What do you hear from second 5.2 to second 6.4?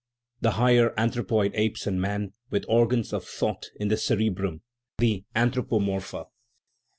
anthropo morpha.